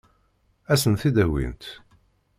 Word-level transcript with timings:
Ad 0.71 0.77
sen-t-id-awint? 0.81 1.63